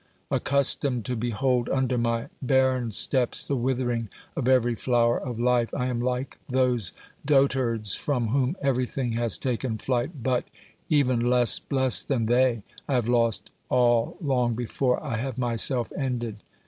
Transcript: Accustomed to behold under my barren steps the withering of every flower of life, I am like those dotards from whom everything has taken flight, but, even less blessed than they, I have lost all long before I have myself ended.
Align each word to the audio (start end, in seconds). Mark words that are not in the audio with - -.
Accustomed 0.31 1.05
to 1.05 1.15
behold 1.15 1.69
under 1.69 1.95
my 1.95 2.25
barren 2.41 2.89
steps 2.89 3.43
the 3.43 3.55
withering 3.55 4.09
of 4.35 4.47
every 4.47 4.73
flower 4.73 5.19
of 5.19 5.39
life, 5.39 5.71
I 5.75 5.85
am 5.89 6.01
like 6.01 6.39
those 6.49 6.91
dotards 7.23 7.93
from 7.95 8.29
whom 8.29 8.57
everything 8.63 9.11
has 9.11 9.37
taken 9.37 9.77
flight, 9.77 10.23
but, 10.23 10.45
even 10.89 11.19
less 11.19 11.59
blessed 11.59 12.07
than 12.07 12.25
they, 12.25 12.63
I 12.87 12.95
have 12.95 13.09
lost 13.09 13.51
all 13.69 14.17
long 14.19 14.55
before 14.55 14.99
I 15.03 15.17
have 15.17 15.37
myself 15.37 15.91
ended. 15.95 16.37